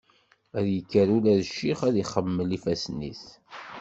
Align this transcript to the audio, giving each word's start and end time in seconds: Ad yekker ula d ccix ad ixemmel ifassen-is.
Ad 0.57 0.65
yekker 0.73 1.07
ula 1.17 1.33
d 1.39 1.43
ccix 1.49 1.79
ad 1.87 1.95
ixemmel 2.03 2.49
ifassen-is. 2.57 3.23